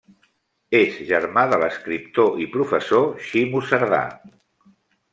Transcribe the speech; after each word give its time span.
És 0.79 0.97
germà 1.09 1.43
de 1.51 1.59
l'escriptor 1.65 2.41
i 2.47 2.49
professor 2.57 3.09
Ximo 3.29 3.65
Cerdà. 3.71 4.05